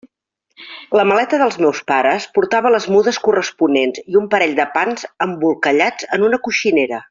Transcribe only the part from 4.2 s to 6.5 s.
un parell de pans embolcallats en una